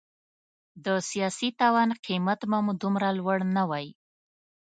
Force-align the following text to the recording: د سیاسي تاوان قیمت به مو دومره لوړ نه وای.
د 0.85 0.87
سیاسي 1.09 1.49
تاوان 1.59 1.89
قیمت 2.05 2.39
به 2.49 2.57
مو 2.65 2.73
دومره 2.81 3.07
لوړ 3.19 3.39
نه 3.55 3.63
وای. 3.69 3.87